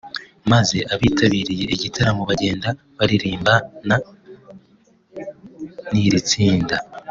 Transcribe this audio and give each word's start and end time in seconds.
maze 0.51 0.77
abitabiriye 0.93 1.65
igitaramo 1.75 2.23
bagenda 2.29 2.69
baririmbana 2.97 3.95
n’iri 5.91 6.21
tsinda 6.29 6.75